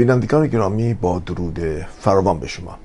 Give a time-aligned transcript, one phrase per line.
[0.00, 1.60] بینندگان گرامی با درود
[2.00, 2.78] فراوان به شما.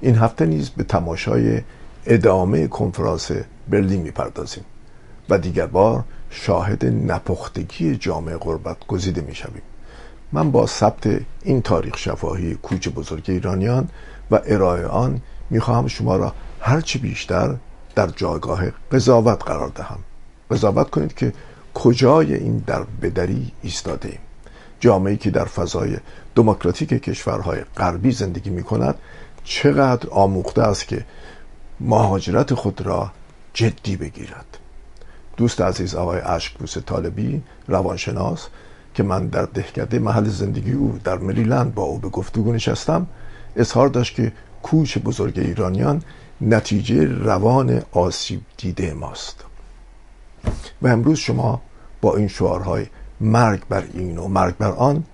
[0.00, 1.60] این هفته نیز به تماشای
[2.06, 3.30] ادامه کنفرانس
[3.68, 4.64] برلین می‌پردازیم
[5.28, 9.62] و دیگر بار شاهد نپختگی جامعه غربت گزیده می‌شویم.
[10.32, 13.88] من با ثبت این تاریخ شفاهی کوچ بزرگ ایرانیان
[14.30, 17.54] و ارائه آن می‌خواهم شما را هرچی بیشتر
[17.94, 18.62] در جایگاه
[18.92, 19.98] قضاوت قرار دهم.
[20.50, 21.32] قضاوت کنید که
[21.74, 24.18] کجای این در بدری ایستاده ایم
[24.80, 25.96] جامعه که در فضای
[26.34, 28.94] دموکراتیک کشورهای غربی زندگی می کند
[29.44, 31.04] چقدر آموخته است که
[31.80, 33.10] مهاجرت خود را
[33.54, 34.58] جدی بگیرد.
[35.36, 38.46] دوست عزیز آقای اشکبوس طالبی روانشناس
[38.94, 43.06] که من در دهکده محل زندگی او در مریلند با او به گفتگو نشستم
[43.56, 46.02] اظهار داشت که کوچ بزرگ ایرانیان
[46.40, 49.44] نتیجه روان آسیب دیده ماست.
[50.82, 51.62] و امروز شما
[52.00, 52.86] با این شعارهای
[53.20, 55.04] مرگ بر این و مرگ بر آن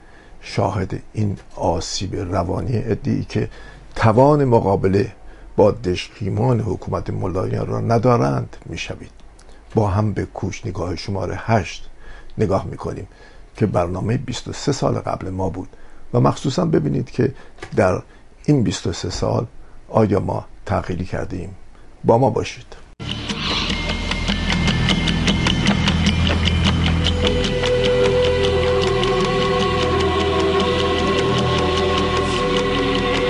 [0.48, 3.48] شاهد این آسیب روانی ادعی که
[3.94, 5.12] توان مقابله
[5.56, 9.10] با دشخیمان حکومت ملایان را ندارند می‌شوید.
[9.74, 11.90] با هم به کوچ نگاه شماره هشت
[12.38, 13.06] نگاه می‌کنیم
[13.56, 15.68] که برنامه 23 سال قبل ما بود
[16.14, 17.34] و مخصوصا ببینید که
[17.76, 18.02] در
[18.44, 19.46] این 23 سال
[19.88, 21.54] آیا ما تغییری کردیم
[22.04, 22.85] با ما باشید.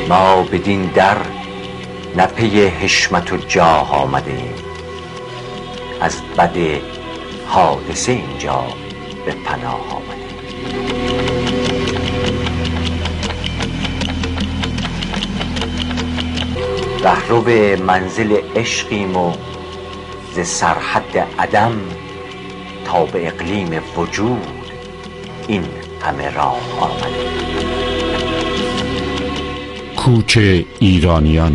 [0.08, 1.16] ما بدین در
[2.16, 4.54] نپی حشمت و جاه آمده ایم
[6.00, 6.56] از بد
[7.46, 8.64] حادثه اینجا
[9.26, 10.26] به پناه آمده
[17.02, 19.32] رهرو منزل عشقیم و
[20.34, 21.80] ز سرحد عدم
[22.84, 24.72] تا به اقلیم وجود
[25.48, 25.64] این
[26.02, 27.85] همه راه آمده
[30.06, 30.38] کوچ
[30.80, 31.54] ایرانیان.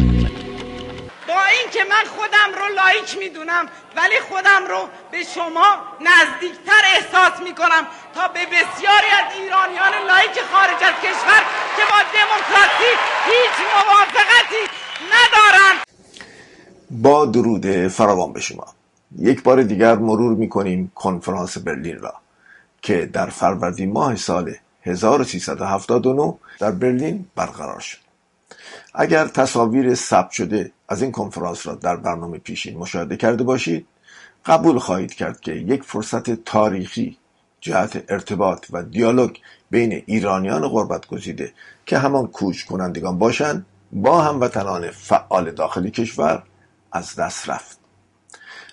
[1.27, 3.65] با اینکه من خودم رو لایک می‌دونم
[3.97, 4.81] ولی خودم رو
[5.11, 5.69] به شما
[6.09, 7.83] نزدیکتر احساس می‌کنم
[8.15, 11.41] تا به بسیاری از ایرانیان لایک خارج از کشور
[11.77, 12.91] که با دموکراسی
[13.25, 14.63] هیچ موافقتی
[15.13, 15.79] ندارند
[16.91, 18.67] با درود فراوان به شما.
[19.17, 22.13] یک بار دیگر مرور می‌کنیم کنفرانس برلین را
[22.81, 28.10] که در فروردین ماه سال 1379 در برلین برقرار شد.
[28.93, 33.87] اگر تصاویر ثبت شده از این کنفرانس را در برنامه پیشین مشاهده کرده باشید
[34.45, 37.17] قبول خواهید کرد که یک فرصت تاریخی
[37.61, 39.35] جهت ارتباط و دیالوگ
[39.71, 41.53] بین ایرانیان غربت گزیده
[41.85, 46.43] که همان کوچ کنندگان باشند با هموطنان فعال داخل کشور
[46.91, 47.79] از دست رفت.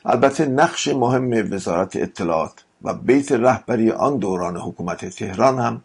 [0.05, 5.83] البته نقش مهم وزارت اطلاعات و بیت رهبری آن دوران حکومت تهران هم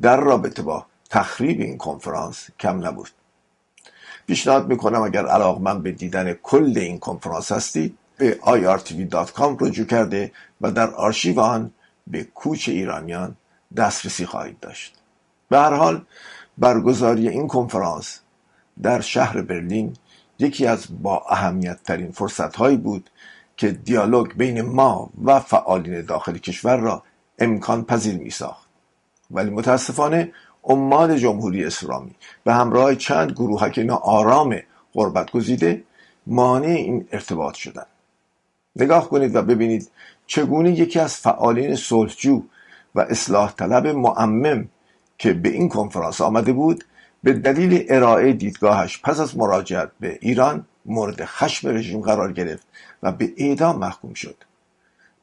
[0.00, 3.10] در رابطه با تخریب این کنفرانس کم نبود.
[4.26, 10.70] پیشنهاد می‌کنم اگر علاقمند به دیدن کل این کنفرانس هستید به irtv.com رجوع کرده و
[10.70, 11.70] در آرشیو آن
[12.06, 13.36] به کوچ ایرانیان
[13.76, 14.94] دسترسی خواهید داشت.
[15.48, 16.04] به هر حال
[16.58, 18.20] برگزاری این کنفرانس
[18.82, 19.96] در شهر برلین
[20.38, 23.10] یکی از با اهمیت ترین فرصت هایی بود
[23.56, 27.02] که دیالوگ بین ما و فعالین داخل کشور را
[27.38, 28.68] امکان پذیر می ساخت
[29.30, 30.32] ولی متاسفانه
[30.64, 32.14] عمال جمهوری اسلامی.
[32.44, 34.56] به همراه چند گروهک آرام
[34.94, 35.84] غربت گزیده
[36.26, 37.86] مانع این ارتباط شدند
[38.76, 39.90] نگاه کنید و ببینید
[40.26, 42.42] چگونه یکی از فعالین صلحجو
[42.94, 44.68] و اصلاح طلب معمم
[45.18, 46.84] که به این کنفرانس آمده بود
[47.22, 52.66] به دلیل ارائه دیدگاهش پس از مراجعت به ایران مورد خشم رژیم قرار گرفت
[53.02, 54.36] و به اعدام محکوم شد.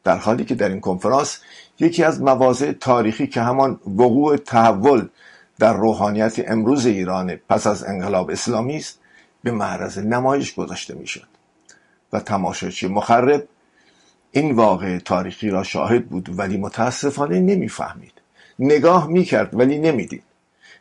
[0.04, 1.40] در حالی که در این کنفرانس
[1.80, 5.08] یکی از مواضع تاریخی که همان وقوع تحول
[5.60, 9.00] در روحانیت امروز ایران پس از انقلاب اسلامی است
[9.44, 11.28] به معرض نمایش گذاشته می‌شد.
[12.14, 13.44] و تماشاچی مخرب
[14.32, 18.14] این واقع تاریخی را شاهد بود ولی متاسفانه نمی‌فهمید.
[18.60, 20.24] نگاه می‌کرد ولی نمی‌دید.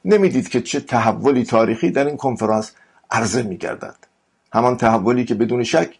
[0.04, 2.72] نمی‌دید که چه تحولی تاریخی در این کنفرانس
[3.10, 3.96] عرضه میگردد.
[4.52, 5.98] همان تحولی که بدون شک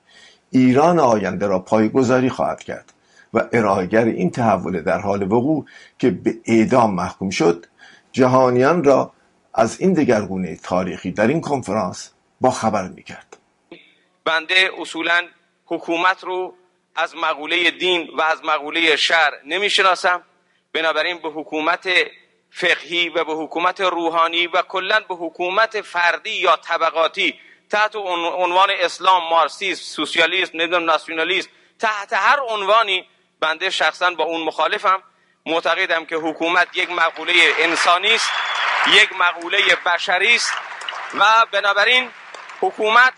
[0.51, 2.93] ایران آینده را پایگذاری خواهد کرد
[3.35, 5.65] و ارائهگر این تحول در حال وقوع
[5.99, 7.67] که به اعدام محکوم شد
[8.19, 9.13] جهانیان را
[9.55, 13.37] از این دگرگونه تاریخی در این کنفرانس با خبر می‌کرد.
[14.25, 15.21] بنده اصولا
[15.67, 16.55] حکومت رو
[16.97, 20.23] از مقوله دین و از مقوله شهر نمی‌شناسم.
[20.73, 21.89] بنابراین به حکومت
[22.51, 27.35] فقهی و به حکومت روحانی و کلا به حکومت فردی یا طبقاتی
[27.71, 27.97] تحت
[28.45, 31.49] عنوان اسلام مارسیست سوسیالیست نظام ناسیونالیست
[31.79, 33.05] تحت هر عنوانی
[33.41, 35.03] بنده شخصا با اون مخالفم.
[35.49, 38.31] معتقدم که حکومت یک مقوله انسانی است
[38.87, 40.53] یک مقوله بشری است
[41.15, 42.11] و بنابراین
[42.61, 43.13] حکومت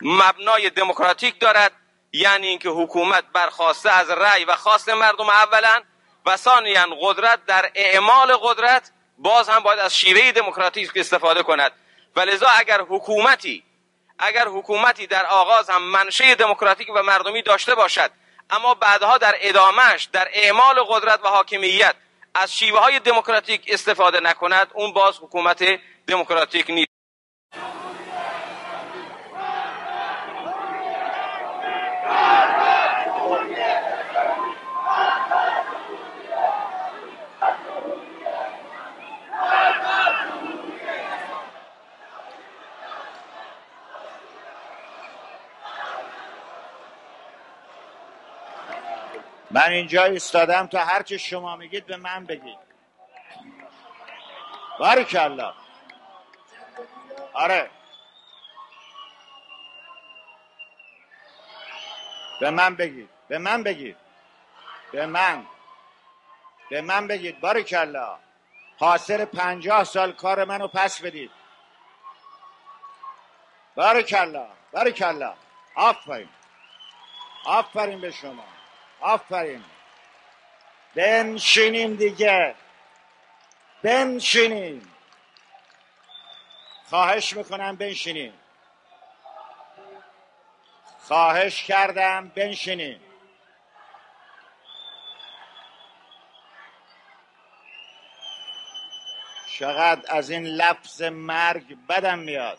[0.00, 1.72] مبنای دموکراتیک دارد
[2.12, 5.82] یعنی اینکه حکومت برخواسته از رأی و خواست مردم اولا
[6.26, 11.72] و ثانیا قدرت در اعمال قدرت باز هم باید از شیوه دموکراتیک استفاده کند.
[12.16, 12.26] و
[12.58, 13.64] اگر حکومتی
[14.18, 18.10] اگر حکومتی در آغاز هم منشه دموکراتیک و مردمی داشته باشد
[18.50, 21.94] اما بعدها در ادامهش در اعمال قدرت و حاکمیت
[22.34, 25.64] از شیوه های دموکراتیک استفاده نکند اون باز حکومت
[26.06, 26.97] دموکراتیک نیست.
[49.50, 52.58] من اینجا ایستادم تا هر چه شما میگید به من بگید.
[54.80, 55.52] الله.
[57.32, 57.70] آره.
[62.40, 63.08] به من بگید.
[63.28, 63.96] به من بگید.
[64.92, 65.46] به من.
[66.70, 67.44] به من بگید.
[67.74, 68.16] الله.
[68.78, 71.30] حاصل پنجاه سال کار منو پس بدید.
[73.76, 74.46] الله.
[75.02, 75.32] الله.
[75.74, 76.28] آفرین.
[77.44, 78.57] آفرین به شما.
[79.00, 79.64] آفرین.
[80.94, 82.54] بنشینیم دیگه.
[83.82, 84.94] بنشینیم.
[86.90, 88.32] خواهش می‌کنم بنشینیم.
[90.98, 93.00] خواهش کردم بنشینیم.
[99.58, 102.58] چقدر از این لفظ مرگ بدم میاد.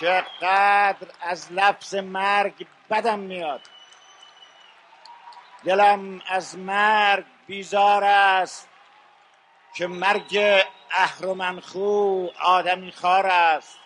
[0.00, 3.60] چقدر از لفظ مرگ بدم میاد.
[5.64, 8.68] دلم از مرگ بیزار است
[9.74, 13.78] که مرگ اهرمنخو آدمی خار است.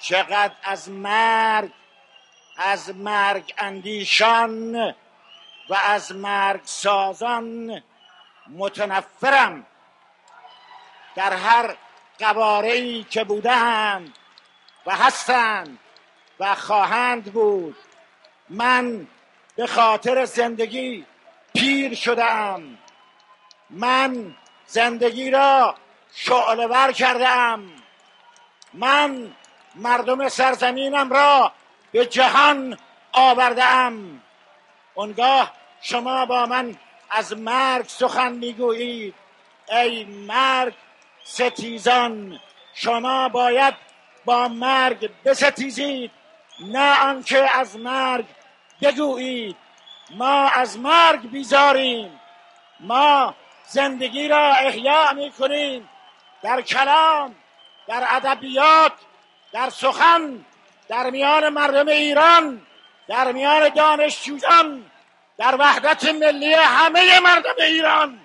[0.00, 1.70] چقدر از مرگ
[2.56, 4.76] از مرگ اندیشان
[5.68, 7.82] و از مرگ سازان
[8.48, 9.66] متنفرم.
[11.14, 11.76] در هر
[12.18, 14.12] قواره که بودم
[14.86, 15.78] و هستند
[16.40, 17.76] و خواهند بود.
[18.48, 19.06] من
[19.56, 21.06] به خاطر زندگی
[21.54, 22.78] پیر شدم
[23.70, 24.34] من
[24.66, 25.74] زندگی را
[26.14, 27.64] شعله ور کردم
[28.74, 29.34] من
[29.74, 31.52] مردم سرزمینم را
[31.92, 32.78] به جهان
[33.12, 34.22] آوردم
[34.94, 36.76] اونگاه شما با من
[37.10, 39.14] از مرگ سخن می‌گویید.
[39.68, 40.74] ای مرگ
[41.24, 42.40] ستیزان
[42.74, 43.74] شما باید
[44.24, 46.10] با مرگ بستیزید.
[46.60, 48.24] نه آنکه از مرگ
[48.82, 49.56] بگویید.
[50.10, 52.20] ما از مرگ بیزاریم.
[52.80, 53.34] ما
[53.66, 55.88] زندگی را احیا می کنیم
[56.42, 57.34] در کلام
[57.88, 58.92] در ادبیات
[59.52, 60.44] در سخن
[60.88, 62.62] در میان مردم ایران
[63.08, 64.90] در میان دانشجویان
[65.38, 68.20] در وحدت ملی همه مردم ایران.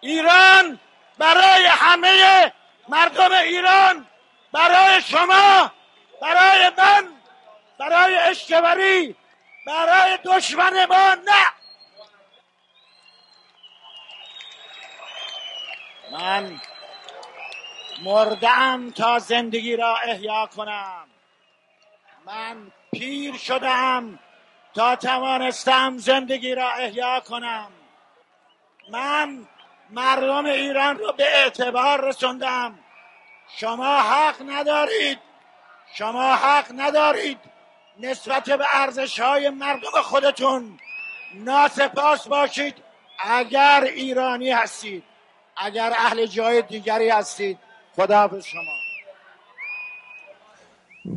[0.00, 0.80] ایران
[1.18, 2.52] برای همه
[2.88, 4.06] مردم ایران
[4.52, 5.70] برای شما
[6.22, 7.19] برای من.
[7.80, 9.16] برای اشکبری
[9.66, 11.46] برای دشمن ما نه.
[16.12, 16.60] من
[18.02, 21.08] مردم تا زندگی را احیا کنم.
[22.26, 24.18] من پیر شدم
[24.74, 27.72] تا توانستم زندگی را احیا کنم.
[28.90, 29.48] من
[29.90, 32.78] مردم ایران را به اعتبار رسوندم
[33.56, 35.18] شما حق ندارید.
[35.94, 37.59] شما حق ندارید.
[38.02, 40.78] نسبت به ارزش های مردم خودتون
[41.34, 42.74] ناسپاس باشید.
[43.24, 45.02] اگر ایرانی هستید
[45.56, 47.58] اگر اهل جای دیگری هستید
[47.96, 48.60] خدا به شما.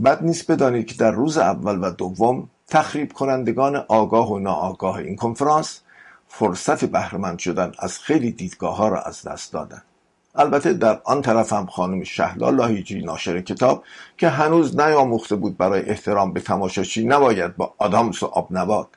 [0.03, 5.15] بد نیست بدانید که در روز اول و دوم تخریب کنندگان آگاه و ناآگاه این
[5.15, 5.81] کنفرانس
[6.27, 9.92] فرصت بهرهمند شدن از خیلی دیدگاه ها را از دست دادند.
[10.35, 13.83] البته در آن طرف هم خانم شهلا لاهیجی ناشر کتاب
[14.17, 18.87] که هنوز نیاموخته بود برای احترام به تماشاچی نباید با آدامس و آبنبات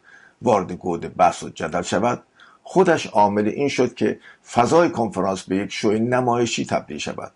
[0.43, 2.23] وارد گود بحث و جدل شود
[2.63, 4.21] خودش عامل این شد که
[4.53, 7.33] فضای کنفرانس به یک شوی نمایشی تبدیل شود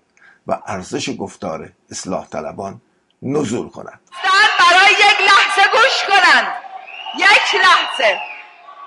[0.47, 2.81] و ارزش گفتار اصلاح طلبان
[3.23, 4.01] نزول کند.
[4.59, 6.47] برای یک لحظه گوش کنند.
[7.17, 8.21] یک لحظه.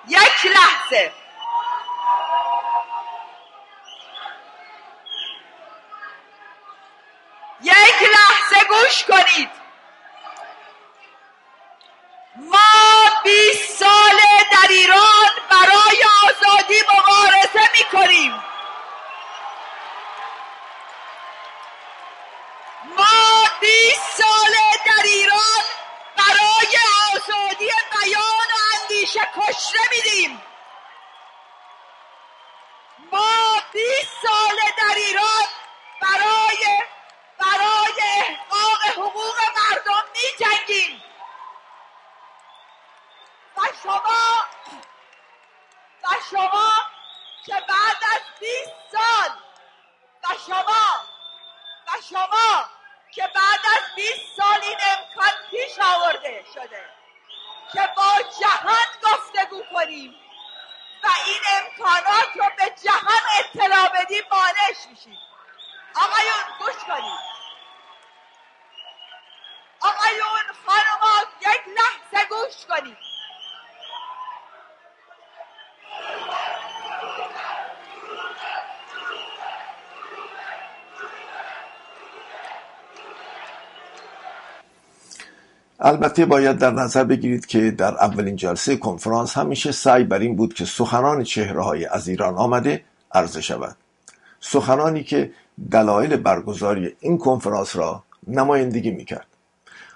[0.07, 1.11] یک لحظه
[7.63, 8.09] یک
[8.51, 9.49] لحظه گوش کنید
[12.35, 18.43] ما 20 ساله در ایران برای آزادی مبارزه می‌کنیم
[29.03, 30.41] همیشه کشته میدیم
[33.11, 35.45] ما 20 سال در ایران
[36.01, 36.83] برای
[37.37, 41.03] برای احقاق حقوق مردم می جنگیم
[43.57, 44.45] و شما
[46.03, 46.71] و شما
[47.45, 49.29] که بعد از 20 سال
[50.23, 51.03] و شما
[51.87, 52.69] و شما
[53.11, 56.93] که بعد از 20 سال این امکان پیش آورده شده
[57.73, 60.15] که با جهان گفتگو کنیم
[61.03, 65.17] و این امکانات رو به جهان اطلاع بدیم مانش میشیم
[65.95, 67.19] آقایون گوش کنید
[69.81, 72.97] آقایون خانمات یک لحظه گوش کنید
[85.85, 90.53] البته باید در نظر بگیرید که در اولین جلسه کنفرانس همیشه سعی بر این بود
[90.53, 93.75] که سخنان چهره های از ایران آمده عرضه شود.
[94.39, 95.31] سخنانی که
[95.71, 99.27] دلایل برگزاری این کنفرانس را نمایندگی می‌کرد.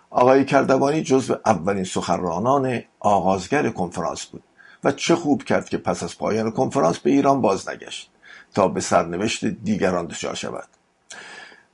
[0.09, 4.43] آقای کردوانی جزو اولین سخنرانان آغازگر کنفرانس بود
[4.83, 8.11] و چه خوب کرد که پس از پایان کنفرانس به ایران باز نگشت
[8.53, 10.67] تا به سرنوشت دیگران دچار شود.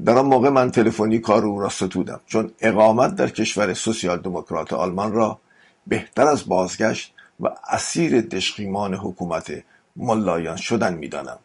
[0.05, 4.73] در آن موقع من تلفنی کار او را ستودم چون اقامت در کشور سوسیال دموکرات
[4.73, 5.39] آلمان را
[5.87, 9.63] بهتر از بازگشت و اسیر دشقیمان حکومت
[9.95, 11.39] ملایان شدن می‌دانم.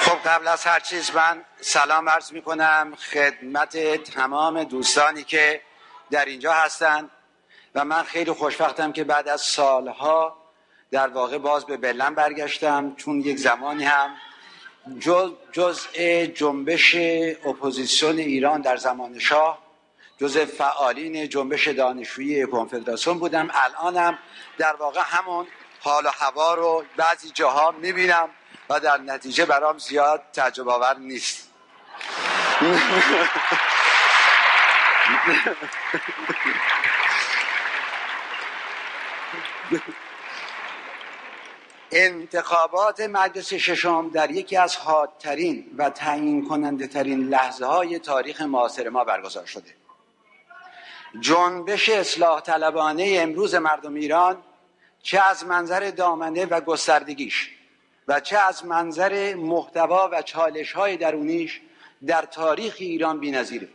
[0.00, 5.60] خب قبل از هر چیز من سلام عرض می کنم خدمت تمام دوستانی که
[6.10, 7.10] در اینجا هستند
[7.74, 10.36] و من خیلی خوشبختم که بعد از سالها
[10.90, 14.10] در واقع باز به بلن برگشتم چون یک زمانی هم
[15.52, 16.96] جزء جنبش
[17.44, 19.58] اپوزیسیون ایران در زمان شاه
[20.18, 23.48] جزء فعالین جنبش دانشجویی کنفدراسیون بودم.
[23.52, 24.18] الانم
[24.58, 25.46] در واقع همون
[25.80, 28.28] حال و هوا رو بعضی جاها می‌بینم
[28.70, 31.48] و در نتیجه برام زیاد تعجب آور نیست.
[41.98, 48.88] انتخابات مجلس ششم در یکی از حادترین و تعیین کننده ترین لحظه های تاریخ معاصر
[48.88, 49.74] ما برگزار شده.
[51.20, 54.42] جنبش اصلاح طلبانه امروز مردم ایران
[55.02, 57.50] چه از منظر دامنه و گستردگیش
[58.08, 61.60] و چه از منظر محتوا و چالش های درونیش
[62.06, 63.68] در تاریخ ایران بی‌نظیره.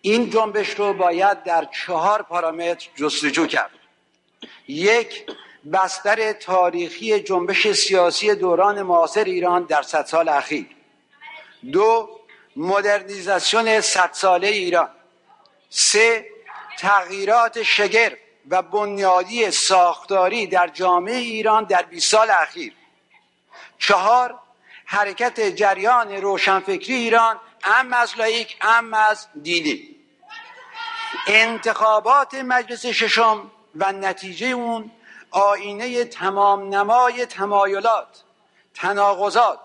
[0.00, 3.70] این جنبش رو باید در چهار پارامتر جستجو کرد.
[4.68, 5.26] یک
[5.72, 10.66] بستر تاریخی جنبش سیاسی دوران معاصر ایران در صد سال اخیر.
[11.72, 12.20] دو
[12.56, 14.88] مدرنیزاسیون صد ساله ایران.
[15.70, 16.26] سه
[16.78, 18.12] تغییرات شگرف
[18.50, 22.72] و بنیادی ساختاری در جامعه ایران در 20 سال اخیر.
[23.78, 24.38] چهار
[24.84, 29.96] حرکت جریان روشنفکری ایران ام از لایک ام از دینی.
[31.26, 34.90] انتخابات مجلس ششم و نتیجه اون
[35.34, 38.22] آینه تمام نمای تمایلات
[38.74, 39.60] تناقضات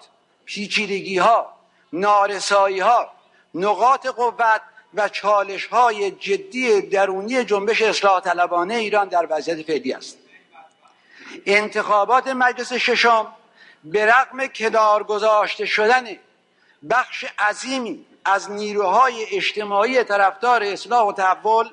[0.45, 1.53] پیچیدگی ها
[1.93, 3.11] نارسایی ها
[3.53, 4.61] نقاط قوت
[4.93, 10.17] و چالش های جدی درونی جنبش اصلاح طلبانه ایران در وضعیت فعلی است.
[11.45, 13.27] انتخابات مجلس ششم
[13.83, 16.07] به رغم کدار گذاشته شدن
[16.89, 21.69] بخش عظیمی از نیروهای اجتماعی طرفدار اصلاح و تحول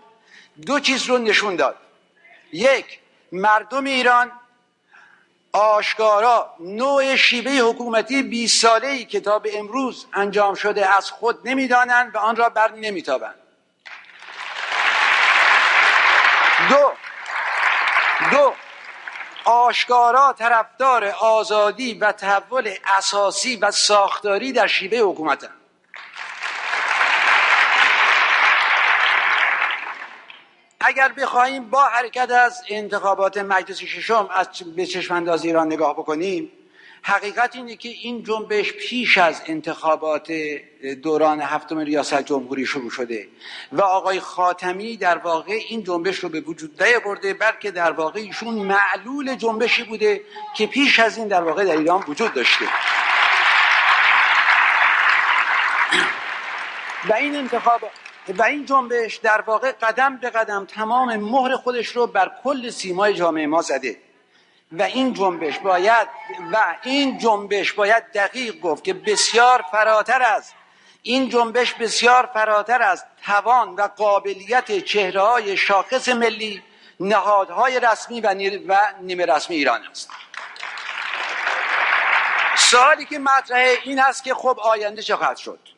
[0.66, 1.76] دو چیز رو نشون داد.
[2.52, 3.00] یک
[3.40, 4.32] مردم ایران
[5.52, 11.48] آشکارا نوع شیوه حکومتی 20 ساله ای که تا به امروز انجام شده از خود
[11.48, 13.34] نمی‌دانند و آن را بر نمیتابند.
[16.68, 16.92] دو
[18.30, 18.54] دو
[19.44, 25.65] آشکارا طرفدار آزادی و تحول اساسی و ساختاری در شیوه حکومتند
[30.80, 36.52] اگر بخواهیم با حرکت از انتخابات مجلس ششم از به چشمانداز ایران نگاه بکنیم
[37.02, 40.33] حقیقت اینه که این جنبش پیش از انتخابات
[41.02, 43.28] دوران هفتم ریاست جمهوری شروع شده
[43.73, 48.54] و آقای خاتمی در واقع این جنبش رو به وجود برده بلکه در واقع ایشون
[48.54, 50.21] معلول جنبشی بوده
[50.56, 52.64] که پیش از این در واقع در ایران وجود داشته.
[57.09, 57.90] و این انتخابات
[58.28, 63.14] و این جنبش در واقع قدم به قدم تمام مهر خودش رو بر کل سیمای
[63.14, 63.97] جامعه ما زده.
[64.73, 66.09] و این جنبش باید
[66.52, 70.52] و این جنبش باید دقیق گفت که بسیار فراتر از
[71.02, 76.62] این جنبش بسیار فراتر از توان و قابلیت چهره های شاخص ملی
[77.00, 78.35] نهادهای رسمی و,
[78.68, 80.11] و نیمه رسمی ایران است.
[82.56, 85.75] سوالی که مطرحه این است که خب آینده چه خواهد شد؟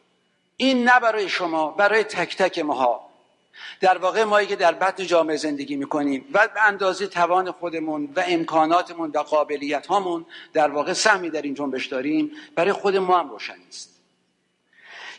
[0.60, 3.08] این نه برای شما برای تک تک ماها.
[3.80, 8.24] در واقع مایی که در بطن جامعه زندگی می‌کنیم و به اندازه توان خودمون و
[8.26, 13.30] امکاناتمون و قابلیت هامون در واقع سهمی در این جنبش داریم برای خود ما هم
[13.30, 13.90] روشن است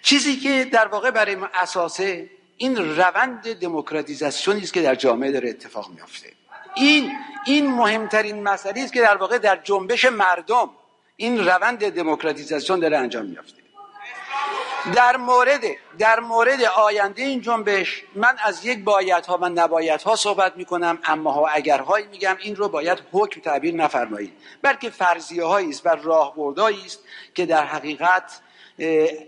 [0.02, 5.50] چیزی که در واقع برای ما اساسه این روند دموکراتیزاسیونی است که در جامعه داره
[5.50, 6.28] اتفاق میافته.
[6.76, 7.12] این
[7.46, 10.70] این مهمترین مسئله است که در واقع در جنبش مردم
[11.16, 13.69] این روند دموکراتیزاسیون داره انجام میافته.
[14.94, 15.62] در مورد
[16.00, 20.66] در مورد آینده این جنبش من از یک بایت ها و نبایت ها صحبت می
[20.66, 24.34] کنم اما ها اگر هایی میگم این رو باید حکم تعبیر نفرمایید.
[24.62, 27.00] بلکه فرضیه هایی است و راهبردهایی است
[27.36, 28.40] که در حقیقت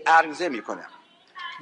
[0.06, 0.88] عرضه می کنم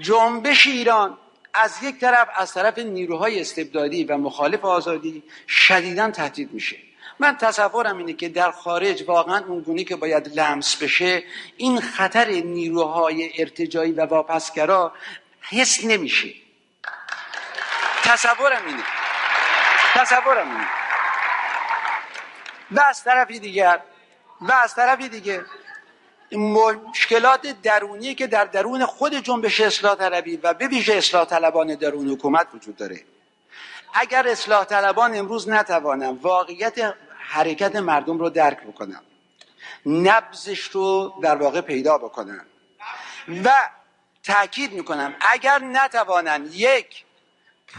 [0.00, 1.18] جنبش ایران
[1.54, 6.76] از یک طرف از طرف نیروهای استبدادی و مخالف آزادی شدیدا تهدید میشه.
[7.20, 11.22] من تصورم اینه که در خارج واقعا اونگونی که باید لمس بشه
[11.56, 14.92] این خطر نیروهای ارتجایی و واپسگرا
[15.40, 16.28] حس نمیشه.
[18.04, 18.82] تصورم اینه.
[19.94, 20.66] تصورم اینه.
[22.70, 23.80] و از طرفی دیگر
[24.40, 25.44] و از طرفی دیگه
[26.32, 32.08] مشکلات درونی که در درون خود جنبش اصلاح طلبی و به ویژه اصلاح طلبان درون
[32.08, 33.00] حکومت وجود داره.
[33.94, 36.94] اگر اصلاح طلبان امروز نتوانم واقعیت
[37.30, 39.02] حرکت مردم رو درک بکنم.
[39.86, 42.46] نبزش رو در واقع پیدا بکنم.
[43.44, 43.50] و
[44.22, 47.04] تاکید می‌کنم اگر نتوانن یک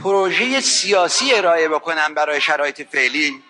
[0.03, 3.43] پروژه سیاسی ارائه بکنن برای شرایط فعلی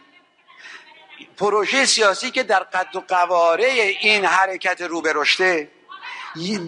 [1.37, 3.65] پروژه سیاسی که در قد و قواره
[4.01, 5.67] این حرکت رو به رشته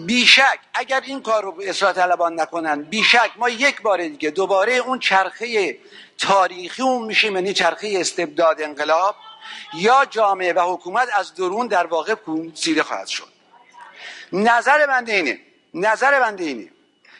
[0.06, 4.98] بیشک اگر این کار رو اصلاح طلبان نکنن بیشک ما یک بار دیگه دوباره اون
[4.98, 5.78] چرخه
[6.18, 9.16] تاریخی اون میشیم یعنی چرخه استبداد انقلاب
[9.74, 12.14] یا جامعه و حکومت از درون در واقع
[12.54, 13.28] سیده خواهد شد.
[14.32, 15.38] نظر بنده اینه
[15.74, 16.68] نظر بنده اینه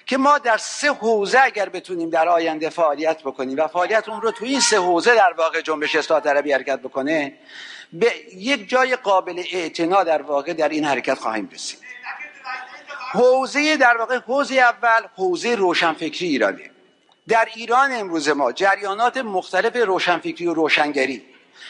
[0.07, 4.31] که ما در سه حوزه اگر بتونیم در آینده فعالیت بکنیم و فعالیت اون رو
[4.31, 7.33] تو این سه حوزه در واقع جنبش اصلاح طلبی حرکت بکنه
[7.93, 11.79] به یک جای قابل اعتنا در واقع در این حرکت خواهیم رسید.
[13.13, 16.71] حوزه در واقع حوزه اول حوزه روشنفکری ایرانه.
[17.29, 21.23] در ایران امروز ما جریانات مختلف روشنفکری و روشنگری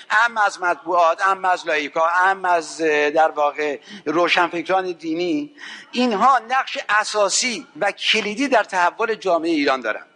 [0.09, 2.79] هم از مطبوعات هم از لایکا هم از
[3.15, 5.55] در واقع روشنفکران دینی
[5.93, 10.07] اینها نقش اساسی و کلیدی در تحول جامعه ایران دارند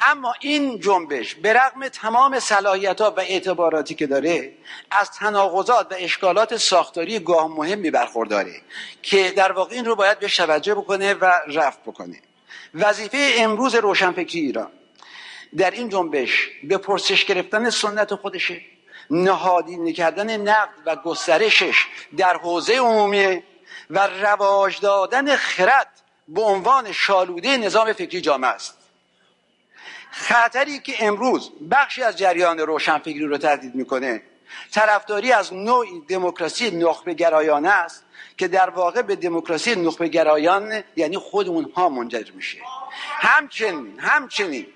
[0.00, 4.52] اما این جنبش به رغم تمام صلاحیت ها و اعتباراتی که داره
[4.90, 8.62] از تناقضات و اشکالات ساختاری گاه مهمی برخورداره
[9.02, 12.20] که در واقع این رو باید به توجه بکنه و رفت بکنه.
[12.74, 14.70] وظیفه امروز روشنفکری ایران.
[15.56, 18.60] در این جنبش به پرسش گرفتن سنت خودشه.
[19.10, 23.42] نهادینه کردن نقد و گسترشش در حوزه عمومی
[23.90, 28.78] و رواج دادن خرد به عنوان شالوده نظام فکری جامعه است.
[30.10, 34.22] خطری که امروز بخشی از جریان روشنفکری رو تهدید می‌کنه
[34.72, 38.04] طرفداری از نوعی دموکراسی نخبه گرایانه است
[38.38, 42.58] که در واقع به دموکراسی نخبه گرایان یعنی خود اونها منجر میشه.
[43.00, 44.66] همچنین همچنین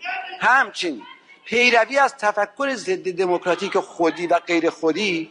[0.41, 1.03] همچنین
[1.45, 5.31] پیروی از تفکر ضد دموکراتیک خودی و غیر خودی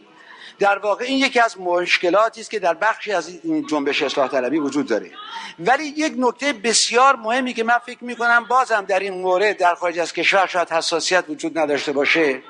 [0.58, 4.58] در واقع این یکی از مشکلاتی است که در بخشی از این جنبش اصلاح طلبی
[4.58, 5.10] وجود داره.
[5.58, 9.74] ولی یک نکته بسیار مهمی که من فکر می کنم بازم در این مورد در
[9.74, 12.42] خارج از کشور شاید حساسیت وجود نداشته باشه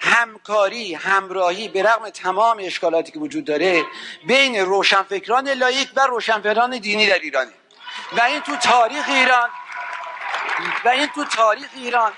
[0.00, 3.84] همکاری همراهی به رغم تمام اشکالاتی که وجود داره
[4.26, 7.52] بین روشنفکران لایک و روشنفکران دینی در ایرانه.
[8.12, 9.48] و این تو تاریخ ایران
[10.84, 12.12] و این تو تاریخ ایران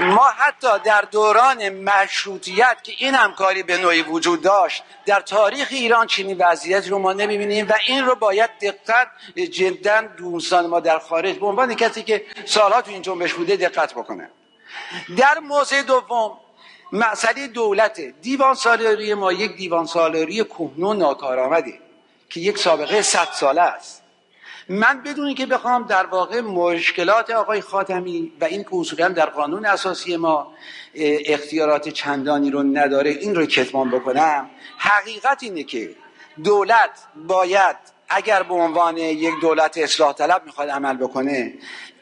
[0.00, 6.06] ما حتی در دوران مشروطیت که این همکاری به نوعی وجود داشت در تاریخ ایران
[6.06, 9.08] چنین وضعیت رو ما نمی‌بینیم و این رو باید دقت
[9.52, 13.92] جدا دوستان ما در خارج به عنوان کسی که سالها تو این جنبش بوده دقت
[13.94, 14.30] بکنه.
[15.16, 16.40] در موضع دوم
[16.92, 21.78] مسئله دولت دیوان سالاری ما یک دیوان سالاری کهنه ناکارآمده
[22.30, 24.02] که یک سابقه صد ساله است.
[24.68, 29.66] من بدونی که بخوام در واقع مشکلات آقای خاتمی و این که اصولا در قانون
[29.66, 30.52] اساسی ما
[30.94, 35.94] اختیارات چندانی رو نداره این رو کتمان بکنم حقیقت اینه که
[36.44, 37.76] دولت باید
[38.08, 41.54] اگر به عنوان یک دولت اصلاح طلب می‌خواد عمل بکنه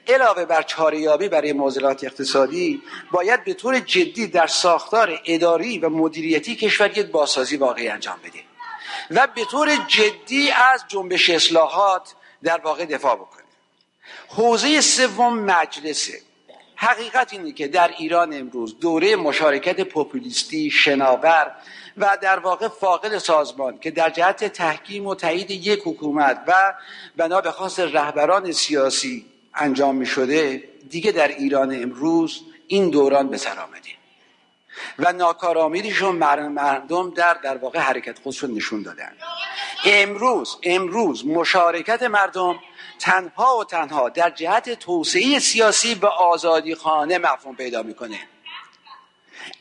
[0.08, 6.56] علاوه بر چاریابی برای معضلات اقتصادی باید به طور جدی در ساختار اداری و مدیریتی
[6.56, 8.38] کشور یک بازسازی واقعی انجام بده
[9.10, 13.42] و به طور جدی از جنبش اصلاحات در واقع دفاع بکنه.
[14.28, 16.20] حوزه سوم مجلسه.
[16.76, 21.52] حقیقت اینه که در ایران امروز دوره مشارکت پوپولیستی شناور
[21.96, 26.74] و در واقع فاقد سازمان که در جهت تحکیم و تایید یک حکومت و
[27.16, 33.36] بنا به خاص رهبران سیاسی انجام می شده دیگه در ایران امروز این دوران به
[33.36, 33.96] سر آمده
[34.98, 39.12] و ناکارآمدیشون مردم در در واقع حرکت خودشون نشون دادن.
[39.84, 42.58] امروز امروز مشارکت مردم
[42.98, 48.18] تنها و تنها در جهت توسعه سیاسی و آزادی خانه مفهوم پیدا می‌کنه.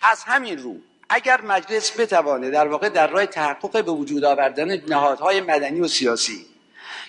[0.02, 0.76] از همین رو
[1.10, 6.46] اگر مجلس بتوانه در واقع در راه تحقق به وجود آوردن نهادهای مدنی و سیاسی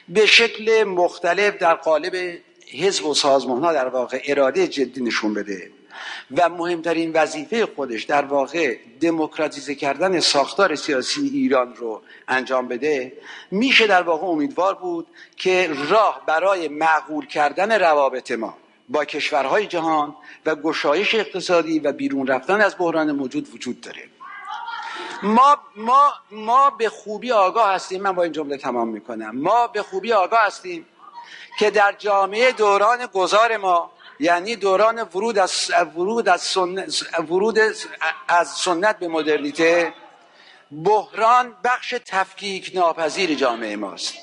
[0.09, 5.71] به شکل مختلف در قالب حزب و سازمان ها در واقع اراده جدی نشون بده
[6.37, 13.13] و مهمترین وظیفه خودش در واقع دموکراتیزه کردن ساختار سیاسی ایران رو انجام بده.
[13.51, 18.57] میشه در واقع امیدوار بود که راه برای معقول کردن روابط ما
[18.89, 24.03] با کشورهای جهان و گشایش اقتصادی و بیرون رفتن از بحران موجود وجود داره.
[25.23, 28.03] ما ما ما به خوبی آگاه هستیم.
[28.03, 29.31] من با این جمله تمام می‌کنم.
[29.39, 30.87] ما به خوبی آگاه هستیم.
[31.59, 37.59] که در جامعه دوران گذار ما یعنی دوران ورود از ورود از سنت, ورود
[38.29, 39.95] از سنت به مدرنیته
[40.85, 44.15] بحران بخش تفکیک ناپذیر جامعه ماست.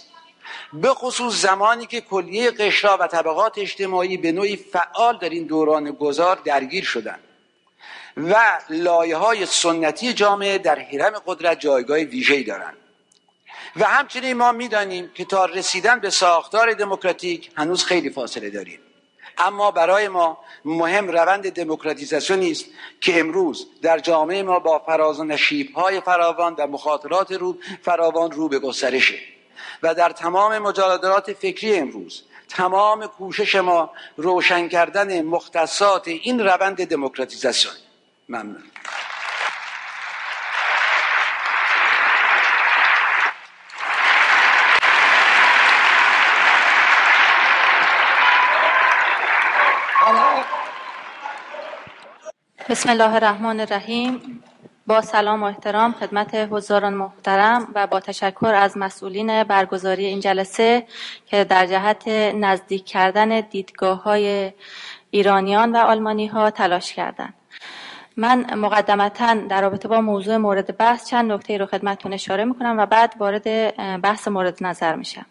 [0.74, 5.92] به خصوص زمانی که کلیه قشرا و طبقات اجتماعی به نوعی فعال در این دوران
[5.92, 7.20] گذار درگیر شدند
[8.18, 12.78] و لایه های سنتی جامعه در حرم قدرت جایگاه ویژه‌ای دارند.
[13.76, 18.80] و همچنین ما می‌دانیم که تا رسیدن به ساختار دموکراتیک هنوز خیلی فاصله داریم.
[19.38, 22.66] اما برای ما مهم روند دموکراتیزاسیونی است
[23.02, 25.38] که امروز در جامعه ما با فراز و
[25.76, 29.20] های فراوان و مخاطرات رو فراوان رو به گسترشه.
[29.84, 37.74] و در تمام مجادلات فکری امروز تمام کوشش ما روشن کردن مختصات این روند دموکراتیزاسیون.
[38.30, 38.64] ممنون.
[52.70, 54.44] بسم الله الرحمن الرحیم
[54.88, 60.88] با سلام و احترام خدمت حضاران محترم و با تشکر از مسئولین برگزاری این جلسه
[61.26, 64.52] که در جهت نزدیک کردن دیدگاه های
[65.12, 67.34] ایرانیان و آلمانی ها تلاش کردند.
[68.18, 72.86] من مقدمتا در رابطه با موضوع مورد بحث چند نکته رو خدمتتون اشاره می‌کنم و
[72.86, 75.26] بعد وارد بحث مورد نظر میشم.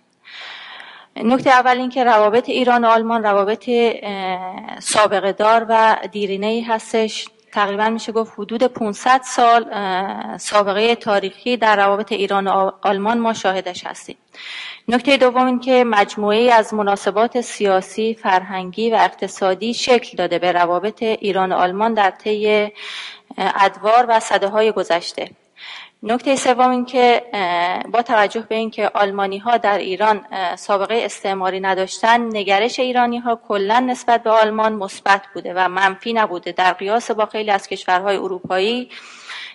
[1.16, 3.70] نکته اول این که روابط ایران و آلمان روابط
[4.79, 7.29] سابقه دار و دیرینه ای هستش.
[7.53, 9.66] تقریبا میشه گفت حدود 500 سال
[10.38, 14.16] سابقه تاریخی در روابط ایران و آلمان ما شاهدش هستیم.
[14.88, 21.03] نکته دوم این که مجموعه از مناسبات سیاسی، فرهنگی و اقتصادی شکل داده به روابط
[21.03, 22.72] ایران و آلمان در طی
[23.38, 25.31] ادوار و صده های گذشته.
[26.04, 27.22] نکته سوم این که
[27.92, 30.20] با توجه به اینکه آلمانی ها در ایران
[30.56, 36.52] سابقه استعماری نداشتن نگرش ایرانی ها کلا نسبت به آلمان مثبت بوده و منفی نبوده.
[36.52, 38.90] در قیاس با خیلی از کشورهای اروپایی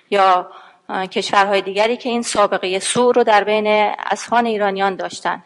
[0.10, 0.52] یا
[0.90, 3.68] کشورهای دیگری که این سابقه سوء رو در بین
[4.12, 5.44] اصفان ایرانیان داشتن.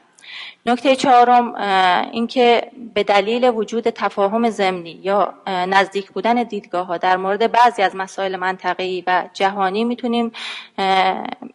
[0.65, 1.55] نکته چهارم
[2.11, 7.95] اینکه به دلیل وجود تفاهم ضمنی یا نزدیک بودن دیدگاه ها در مورد بعضی از
[7.95, 10.32] مسائل منطقه‌ای و جهانی می‌تونیم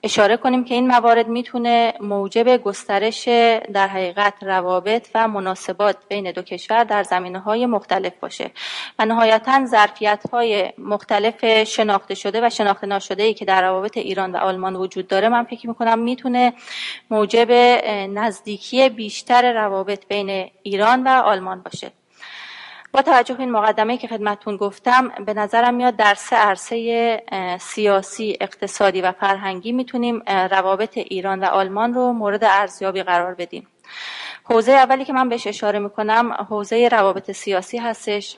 [0.03, 3.29] اشاره کنیم که این موارد می‌تونه موجب گسترش
[3.73, 8.51] در حقیقت روابط و مناسبات بین دو کشور در زمینه های مختلف باشه.
[8.99, 14.33] و نهایتا ظرفیت های مختلف شناخته شده و شناخته ناشده ای که در روابط ایران
[14.33, 16.53] و آلمان وجود داره من فکر می‌کنم می‌تونه
[17.11, 17.51] موجب
[18.09, 21.93] نزدیکی بیشتر روابط بین ایران و آلمان باشه.
[22.93, 27.23] با توجه به این مقدمه که خدمتون گفتم به نظرم میاد در سه عرصه
[27.61, 33.67] سیاسی اقتصادی و فرهنگی می‌تونیم روابط ایران و آلمان رو مورد ارزیابی قرار بدیم.
[34.45, 38.37] حوزه اولی که من بهش اشاره می‌کنم حوزه روابط سیاسی هستش.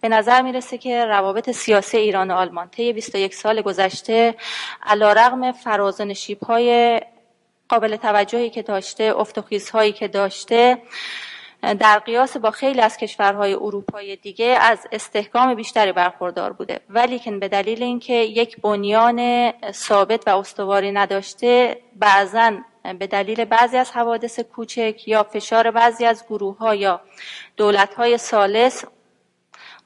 [0.00, 4.34] به نظر می‌رسه که روابط سیاسی ایران و آلمان طی 21 سال گذشته
[4.82, 6.00] علا رغم فراز
[6.48, 7.00] های
[7.68, 9.14] قابل توجهی که داشته
[9.72, 10.78] هایی که داشته
[11.62, 16.80] در قیاس با خیلی از کشورهای اروپایی دیگه از استحکام بیشتری برخوردار بوده.
[16.88, 22.52] ولی که به دلیل اینکه یک بنیان ثابت و استواری نداشته بعضا
[22.98, 27.00] به دلیل بعضی از حوادث کوچک یا فشار بعضی از گروه ها یا
[27.56, 28.84] دولت های سالس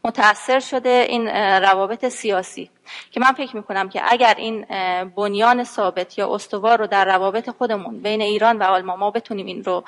[0.05, 1.29] متاثر شده این
[1.63, 2.71] روابط سیاسی.
[3.11, 4.67] که من فکر می‌کنم که اگر این
[5.05, 9.65] بنیان ثابت یا استوار رو در روابط خودمون بین ایران و آلمان ما بتونیم این
[9.65, 9.85] رو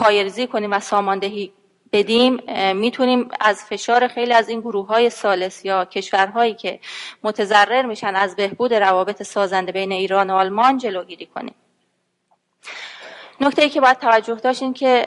[0.00, 1.52] پایرزی کنیم و ساماندهی
[1.92, 2.40] بدیم
[2.76, 6.80] می‌تونیم از فشار خیلی از این گروه های سالس یا کشورهایی که
[7.22, 11.54] متضرر میشن از بهبود روابط سازنده بین ایران و آلمان جلوگیری کنیم.
[13.42, 15.06] نکته ای که باید توجه داشت این که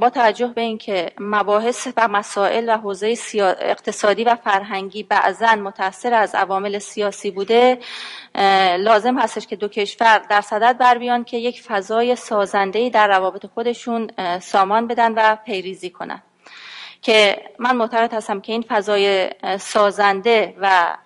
[0.00, 3.14] با توجه به اینکه مباحث و مسائل و حوزه
[3.60, 7.78] اقتصادی و فرهنگی بعضا متاثر از عوامل سیاسی بوده
[8.78, 13.46] لازم هستش که دو کشور در صدد بر بیان که یک فضای سازنده در روابط
[13.46, 16.22] خودشون سامان بدن و پیریزی کنن.
[17.02, 20.96] که من معتقد هستم که این فضای سازنده و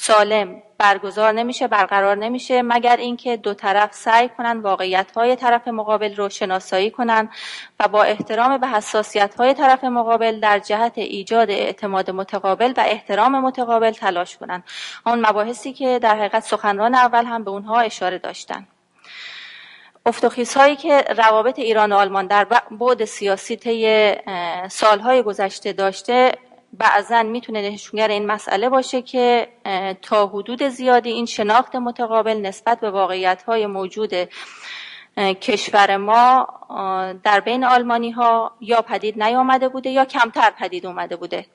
[0.00, 6.16] سالم برگزار نمیشه برقرار نمیشه مگر اینکه دو طرف سعی کنن واقعیت های طرف مقابل
[6.16, 7.28] رو شناسایی کنن
[7.80, 13.40] و با احترام به حساسیت های طرف مقابل در جهت ایجاد اعتماد متقابل و احترام
[13.40, 14.62] متقابل تلاش کنن.
[15.06, 18.66] اون مباحثی که در حقیقت سخنران اول هم به اونها اشاره داشتن.
[20.06, 24.12] افتخیص هایی که روابط ایران و آلمان در بعد سیاسی طی
[24.68, 26.32] سالهای گذشته داشته
[26.72, 29.48] بعضا می‌تونه نشونگر این مسئله باشه که
[30.02, 34.12] تا حدود زیادی این شناخت متقابل نسبت به واقعیت های موجود
[35.18, 36.48] کشور ما
[37.24, 41.46] در بین آلمانی ها یا پدید نیامده بوده یا کمتر پدید اومده بوده.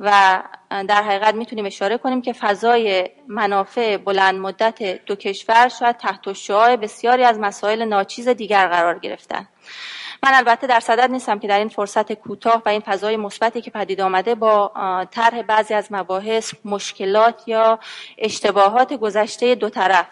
[0.00, 6.32] و در حقیقت می‌تونیم اشاره کنیم که فضای منافع بلند مدت دو کشور شاید تحت
[6.32, 9.48] شعاع بسیاری از مسائل ناچیز دیگر قرار گرفتن.
[10.22, 13.70] من البته در صدد نیستم که در این فرصت کوتاه و این فضای مثبتی که
[13.70, 14.72] پدید آمده با
[15.10, 17.78] طرح بعضی از مباحث مشکلات یا
[18.18, 20.06] اشتباهات گذشته دو طرف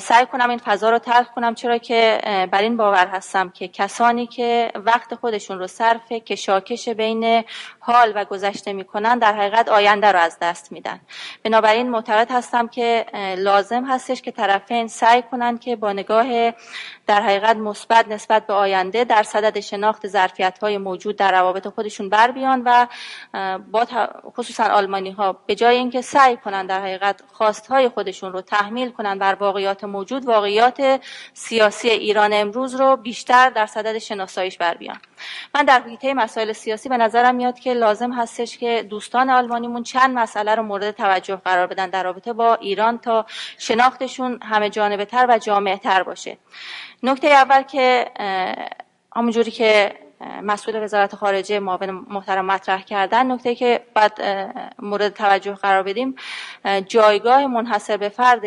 [0.00, 2.20] سعی کنم این فضا رو تلخ کنم چرا که
[2.52, 7.44] بر این باور هستم که کسانی که وقت خودشون رو صرف کشاکش بین
[7.80, 11.00] حال و گذشته می‌کنن در حقیقت آینده رو از دست میدن.
[11.42, 13.06] بنابراین معتقد هستم که
[13.38, 16.52] لازم هستش که طرفین سعی کنن که با نگاه
[17.06, 22.08] در حقیقت مثبت نسبت به آینده در صدد شناخت ظرفیت های موجود در روابط خودشون
[22.08, 22.86] بر بیان و
[23.72, 23.86] با
[24.36, 28.90] خصوصا آلمانی ها به جای اینکه سعی کنن در حقیقت خواست های خودشون رو تحمیل
[28.90, 31.00] کنن بر واقعیات موجود واقعیات
[31.34, 34.98] سیاسی ایران امروز رو بیشتر در صدد شناساییش بر بیان.
[35.54, 40.18] من در حیطه مسائل سیاسی به نظرم میاد که لازم هستش که دوستان آلمانیمون چند
[40.18, 43.26] مسئله رو مورد توجه قرار بدن در رابطه با ایران تا
[43.58, 46.38] شناختشون همه جانبه تر و جامعه تر باشه.
[47.02, 48.10] نکته اول که
[49.16, 49.94] همونجوری که
[50.42, 53.32] مسئول وزارت خارجه معاون محترم مطرح کردن.
[53.32, 54.20] نکته که بعد
[54.78, 56.14] مورد توجه قرار بدیم
[56.86, 58.42] جایگاه منحصر به فرد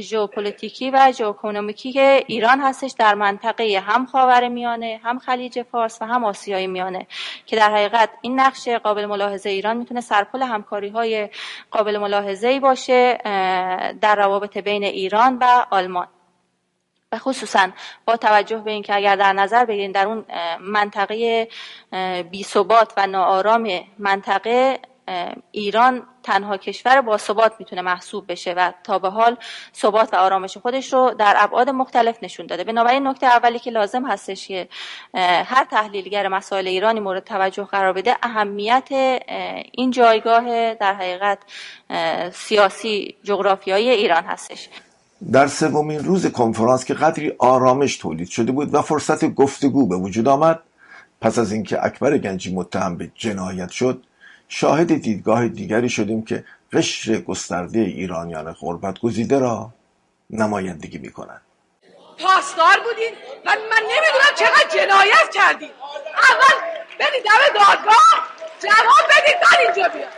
[0.00, 6.24] ژئوپلیتیکی و ژئواکونومیکی ایران هستش در منطقه هم خاور میانه هم خلیج فارس و هم
[6.24, 7.06] آسیای میانه
[7.46, 11.28] که در حقیقت این نقش قابل ملاحظه ایران می‌تونه سرپل همکاری های
[11.70, 13.18] قابل ملاحظه باشه
[14.00, 16.06] در روابط بین ایران و آلمان.
[17.12, 17.68] و خصوصا
[18.04, 20.24] با توجه به اینکه اگر در نظر بگیریم در اون
[20.60, 21.48] منطقه
[22.30, 24.78] بی ثبات و ناآرام منطقه
[25.50, 29.36] ایران تنها کشور با ثبات می‌تونه محسوب بشه و تا به حال
[29.74, 32.64] ثبات و آرامش خودش رو در ابعاد مختلف نشون داده.
[32.64, 34.68] بنابراین نکته اولی که لازم هستش که
[35.44, 38.88] هر تحلیلگر مسائل ایرانی مورد توجه قرار بده اهمیت
[39.72, 41.38] این جایگاه در حقیقت
[42.32, 44.68] سیاسی جغرافیایی ایران هستش.
[45.32, 50.28] در سومین روز کنفرانس که قدری آرامش تولید شده بود و فرصت گفتگو به وجود
[50.28, 50.60] آمد
[51.20, 54.02] پس از اینکه اکبر گنجی متهم به جنایت شد
[54.48, 59.70] شاهد دیدگاه دیگری شدیم که قشر گسترده ایرانیان غربت گزیده را
[60.30, 61.40] نمایندگی می‌کنند
[62.18, 63.12] پاسدار بودین
[63.46, 65.70] و من نمی‌دونم چقدر جنایت کردین.
[66.30, 66.58] اول
[67.00, 68.28] بدید دم دادگاه
[68.62, 70.12] جواب بدید من اینجا بیاد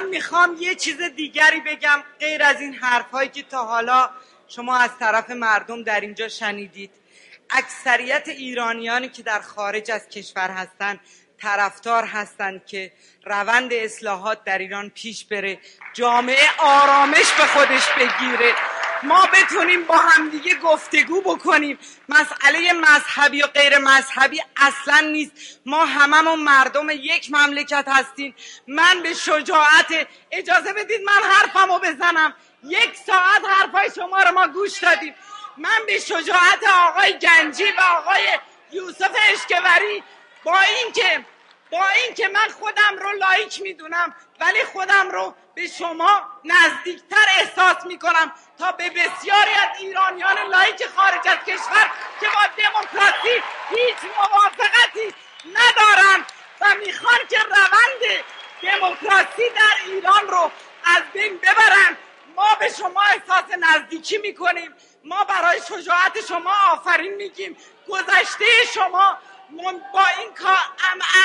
[0.00, 4.10] من می‌خوام یه چیز دیگری بگم غیر از این حرفهایی که تا حالا
[4.48, 6.90] شما از طرف مردم در اینجا شنیدید.
[7.50, 11.00] اکثریت ایرانیانی که در خارج از کشور هستند
[11.38, 12.92] طرفدار هستند که
[13.24, 15.58] روند اصلاحات در ایران پیش بره
[15.92, 18.54] جامعه آرامش به خودش بگیره.
[19.02, 21.78] ما بتونیم با همدیگه گفتگو بکنیم.
[22.08, 25.32] مسئله مذهبی و غیر مذهبی اصلا نیست.
[25.66, 28.34] ما هممون مردم یک مملکت هستیم.
[28.68, 32.34] من به شجاعت اجازه بدید من حرفمو بزنم.
[32.64, 35.14] یک ساعت حرفای شما رو ما گوش دادیم.
[35.58, 38.38] من به شجاعت آقای گنجی و آقای
[38.72, 40.02] یوسف اشکوری
[40.44, 41.24] با اینکه
[41.70, 48.32] با اینکه من خودم رو لایک می‌دونم ولی خودم رو به شما نزدیکتر احساس می‌کنم
[48.58, 55.14] تا به بسیاری از ایرانیان لایک خارج از کشور که با دموکراسی هیچ موافقتی
[55.46, 56.26] ندارند
[56.60, 58.24] و می‌خوان که روند
[58.62, 60.50] دموکراسی در ایران رو
[60.84, 61.96] از بین ببرن.
[62.36, 64.74] ما به شما احساس نزدیکی می‌کنیم.
[65.04, 67.56] ما برای شجاعت شما آفرین میگیم.
[67.88, 69.18] گذشته شما
[69.92, 70.58] با این کار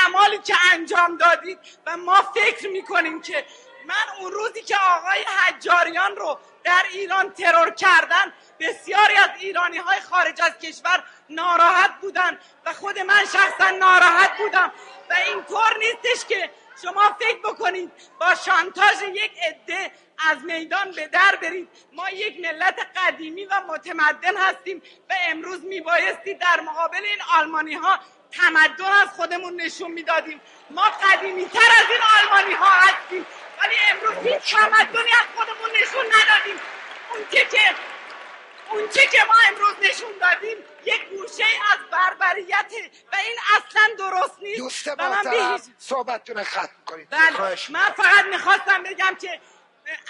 [0.00, 3.46] اعمالی که انجام دادید و ما فکر می‌کنیم که
[3.86, 10.00] من اون روزی که آقای حجاریان رو در ایران ترور کردن بسیاری از ایرانی های
[10.00, 14.72] خارج از کشور ناراحت بودن و خود من شخصا ناراحت بودم
[15.10, 16.50] و اینطور نیستش که
[16.82, 19.92] شما فکر بکنید با شانتاژ یک عده
[20.30, 21.68] از میدان به در برید.
[21.92, 27.98] ما یک ملت قدیمی و متمدن هستیم و امروز میبایستی در مقابل این آلمانی ها
[28.36, 30.40] تمدن از خودمون نشون می‌دادیم.
[30.70, 33.26] ما قدیمی تر از این آلمانی ها هستیم.
[33.62, 36.60] ولی امروز هیچ تمدنی از خودمون نشون ندادیم.
[37.14, 37.74] اون که
[38.70, 42.72] اون چه که ما امروز نشون دادیم یک گوشه از بربریت
[43.12, 44.58] و این اصلا درست نیست.
[44.58, 47.08] دوست محترم صحبتتون ختم کنید.
[47.10, 47.56] بله.
[47.68, 49.40] من فقط می‌خواستم بگم که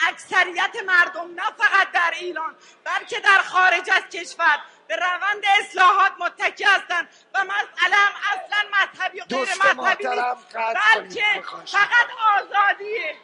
[0.08, 4.58] اکثریت مردم نه فقط در ایران بلکه در خارج از کشور
[4.88, 11.42] به روند اصلاحات متکی هستند و مسئله هم اصلا مذهبی و غیر مذهبی نیست بلکه
[11.66, 13.16] فقط آزادیه.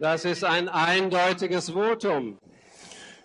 [0.00, 2.38] Das ist ein eindeutiges Votum.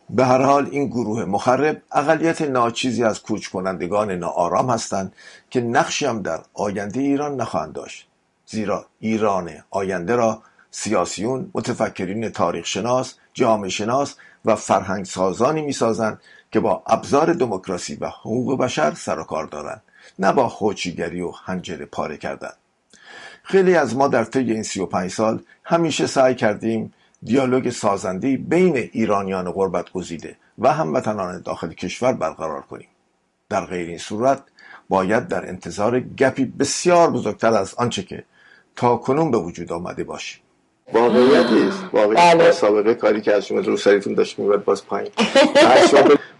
[0.10, 5.14] به هر حال این گروه مخرب اقلیت ناچیزی از کوچ کنندگان ناآرام هستند
[5.50, 8.08] که نقشی هم در آینده ایران نخواهند داشت
[8.46, 10.42] زیرا ایران آینده را
[10.72, 14.16] سیاسیون متفکرین تاریخ شناس جامعه شناس
[14.46, 19.82] و فرهنگ سازانی می‌سازند که با ابزار دموکراسی و حقوق بشر سر و کار دارند
[20.20, 22.54] نه با خوچیگری و هنجره پاره کردن.
[23.44, 26.94] خیلی از ما در طی این 35 سال همیشه سعی کردیم
[27.26, 32.88] دیالوگ سازنده بین ایرانیان غربت گزیده و هموطنان داخل کشور برقرار کنیم.
[33.50, 34.44] در غیر این صورت
[34.90, 38.24] باید در انتظار گپی بسیار بزرگتر از آنچه که
[38.76, 40.42] تا کنون به وجود آمده باشیم.
[40.94, 42.52] واقعیتی است واقعیت بله.
[42.52, 45.12] سابقه کاری که از شما رو سریتون داشت می‌برد باز پایین.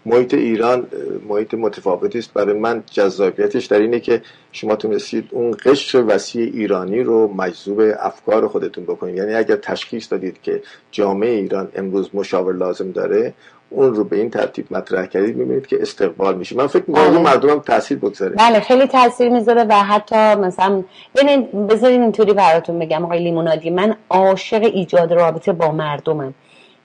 [0.06, 0.86] محیط ایران
[1.28, 2.32] محیط متفاوتی است.
[2.32, 4.22] برای من جذابیتش در اینه که
[4.56, 9.16] شما تونستید اون قشر وسیع ایرانی رو مجذوب افکار خودتون بکنید.
[9.16, 13.34] یعنی اگر تشخیص دادید که جامعه ایران امروز مشاور لازم داره
[13.70, 16.56] اون رو به این ترتیب مطرح کردید می‌بینید که استقبال میشه.
[16.56, 17.18] من فکر می‌کنم بله.
[17.18, 18.34] مردم هم تاثیر بگذاره.
[18.36, 23.96] بله خیلی تاثیر می‌ذاره و حتی مثلا ببینید بذارین اینطوری براتون بگم آقای لیمونادی من
[24.10, 26.34] عاشق ایجاد رابطه با مردمم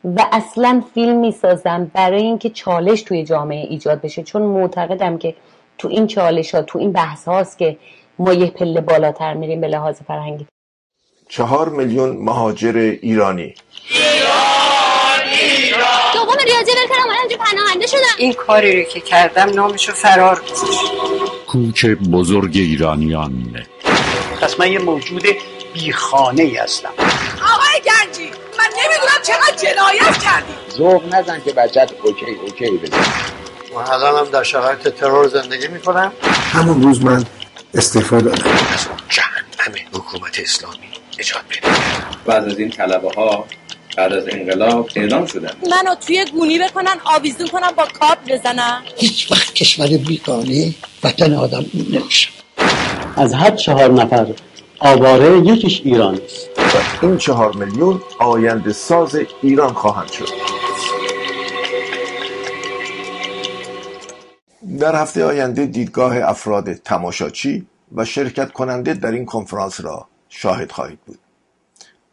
[0.04, 4.24] و اصلا فیلم می‌سازم برای اینکه چالش توی جامعه ایجاد بشه.
[4.24, 5.36] چون معتقدم که
[5.82, 7.78] تو این چالش ها تو این بحث هاست که
[8.20, 10.48] ما یه پله بالاتر میریم به لحاظ فرهنگی.
[11.30, 13.56] چهار میلیون مهاجر ایرانی.
[16.14, 18.00] دوم ریاضی ول کردم الان پناهنده شدم.
[18.18, 20.42] این کاری رو که کردم نامشو فرار
[21.48, 23.66] کوچ بزرگ ایرانیان.
[24.42, 25.24] پس من یه موجود
[25.74, 26.94] بیخانه ای هستم.
[27.54, 30.54] آقای گنجی من نمی‌دونم چقدر جنایت کردی.
[30.78, 32.98] ذوق نزن که بچت اوکی اوکی بزن
[33.76, 36.12] من الان هم در شرایط ترور زندگی می‌کنم
[36.54, 37.26] همون روز من
[37.74, 38.50] استعفا دادم.
[38.74, 40.78] از جهنم حکومت اسلامی
[41.20, 41.72] نجات بده
[42.26, 43.46] بعد از این طلبه ها
[43.98, 45.52] بعد از انقلاب اعدام شدن.
[45.72, 48.82] منو توی گونی بکنن آویزون کنن با کاپ بزنن.
[48.98, 52.30] هیچ وقت کشور بیگانه وطن آدم نمیشه.
[53.16, 54.28] از هر چهار نفر
[54.80, 56.50] آواره یکیش ایران است.
[57.02, 60.61] این چهار میلیون آینده ساز ایران خواهند شد.
[64.82, 71.00] در هفته آینده دیدگاه افراد تماشاچی و شرکت کننده در این کنفرانس را شاهد خواهید
[71.00, 71.20] بود.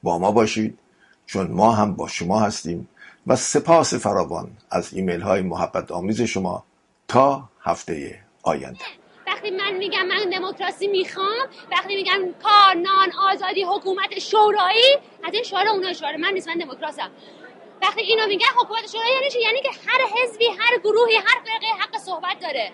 [0.03, 0.79] با ما باشید
[1.27, 2.89] چون ما هم با شما هستیم
[3.27, 6.65] و سپاس فراوان از ایمیل های محبت آمیز شما
[7.09, 8.85] تا هفته آینده.
[9.27, 15.43] وقتی من میگم من دموکراسی می‌خوام وقتی میگم کار نان آزادی حکومت شورایی از این
[15.43, 17.11] شعار اونا شعار من نیست من دموکراسم.
[17.83, 21.67] وقتی اینا میگن حکومت شورایی یعنی چی؟ یعنی که هر حزبی هر گروهی هر فرقه
[21.67, 22.73] حق صحبت داره.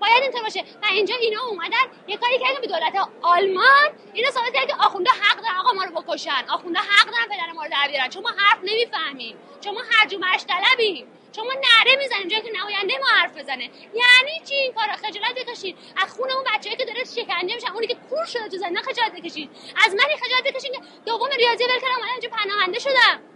[0.00, 0.60] باید اینطور باشه.
[0.82, 5.10] و اینجا اینا اومدن یه کاری کردن به دولت آلمان اینا ثابت کردن که آخونده
[5.10, 6.44] حق دارن آقا ما رو بکشن.
[6.50, 8.08] آخونده حق دارن پدر ما رو در بیارن.
[8.08, 9.36] چون ما حرف نمی‌فهمیم.
[9.60, 11.06] چون ما هرج و مرج طلبیم.
[11.32, 13.70] چون ما نره می‌زنیم جایی که نماینده ما حرف بزنه.
[13.94, 17.86] یعنی چی این کارا؟ خجالت بکشید از خون اون بچه‌ای که داره شکنجه میشن اونی
[17.86, 19.50] که کور شده تو زندان خجالت بکشید
[19.86, 23.31] از من خجالت بکشید که دوم ریاضی ول کردم اینجا پناهنده شدم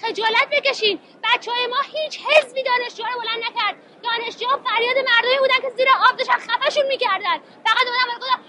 [0.00, 0.98] خجالت بکشین.
[1.24, 3.76] بچه های ما هیچ حزبی دانشجو رو بلند نکرد.
[4.02, 7.38] دانشجو فریاد مردمی بودن که زیر آب داشتن خفشون می‌کردن.
[7.64, 8.42] فقط اومدن گفتن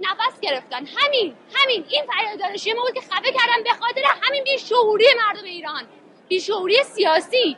[0.00, 0.86] نفس گرفتن.
[0.86, 1.84] همین همین.
[1.88, 5.88] این فریاد دانشجوی ما بود که خفه کردن به خاطر همین بیشعوری مردم ایران.
[6.28, 7.56] بیشعوری سیاسی.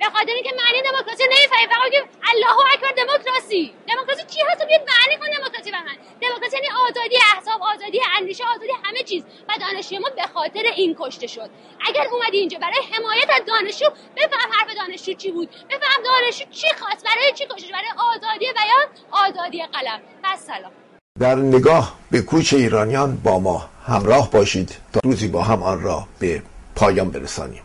[0.00, 1.92] به خاطر اینکه معنی دموکراسی نمی‌فهمی فقط
[2.30, 3.74] الله اکبر دموکراسی.
[3.88, 5.84] دموکراسی چی هست؟ بیاد معنی کن دموکراسی من
[6.20, 9.22] دموکراسی یعنی آزادی احساب آزادی اندیشه آزادی همه چیز.
[9.48, 11.50] و دانشجو ما به خاطر این کشته شد.
[11.88, 13.86] اگر اومدی اینجا برای حمایت از دانشجو
[14.16, 15.48] بفهم حرف دانشجو چی بود.
[15.70, 20.00] بفهم دانشجو چی خواست برای چی کشته برای آزادی بیان آزادی قلم.
[20.22, 20.72] پس سلام.
[21.20, 26.08] در نگاه به کوچ ایرانیان با ما همراه باشید تا روزی با هم آن را
[26.20, 26.42] به
[26.76, 27.62] پایان برسانیم.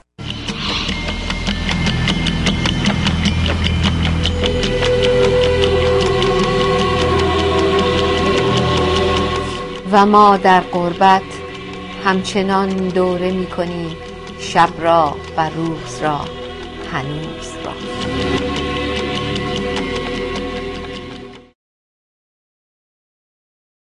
[9.98, 11.22] ما در قربت
[12.06, 13.98] همچنان دوره می کنیم
[14.40, 16.22] شب را و روز را
[16.92, 18.55] هنوز را.